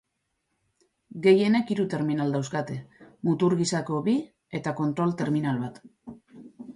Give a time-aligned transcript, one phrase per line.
[1.25, 2.77] Gehienek hiru terminal dauzkate:
[3.29, 4.15] mutur gisako bi
[4.61, 5.79] eta kontrol-terminal bat.